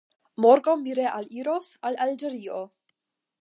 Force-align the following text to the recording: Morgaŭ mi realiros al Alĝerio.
Morgaŭ 0.45 0.73
mi 0.85 0.95
realiros 1.01 1.69
al 1.91 2.01
Alĝerio. 2.07 2.61